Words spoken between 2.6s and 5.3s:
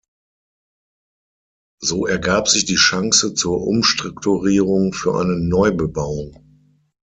die Chance zur Umstrukturierung für